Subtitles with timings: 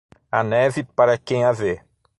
[0.31, 1.83] A neve, para quem a vê.